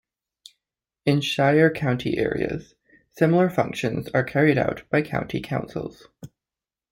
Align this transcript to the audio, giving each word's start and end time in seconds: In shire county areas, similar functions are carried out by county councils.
In 1.05 1.21
shire 1.21 1.69
county 1.69 2.17
areas, 2.17 2.73
similar 3.11 3.51
functions 3.51 4.09
are 4.15 4.23
carried 4.23 4.57
out 4.57 4.81
by 4.89 5.03
county 5.03 5.39
councils. 5.41 6.07